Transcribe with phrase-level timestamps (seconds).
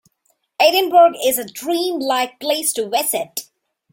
[0.59, 3.41] Edinburgh is a dream-like place to visit.